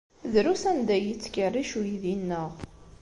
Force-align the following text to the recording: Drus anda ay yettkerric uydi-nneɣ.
Drus 0.33 0.63
anda 0.71 0.93
ay 0.95 1.03
yettkerric 1.07 1.71
uydi-nneɣ. 1.79 2.49